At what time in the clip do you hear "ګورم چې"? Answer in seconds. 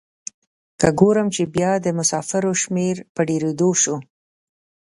0.99-1.43